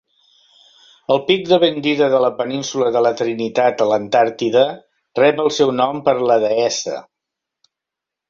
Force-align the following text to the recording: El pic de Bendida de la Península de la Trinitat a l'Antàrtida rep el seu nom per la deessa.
El 1.15 1.19
pic 1.25 1.43
de 1.49 1.59
Bendida 1.63 2.05
de 2.13 2.21
la 2.23 2.31
Península 2.39 2.87
de 2.95 3.03
la 3.07 3.11
Trinitat 3.19 3.83
a 3.85 3.87
l'Antàrtida 3.91 4.65
rep 5.21 5.41
el 5.45 5.53
seu 5.59 5.75
nom 5.83 6.01
per 6.09 6.15
la 6.31 6.39
deessa. 6.47 6.97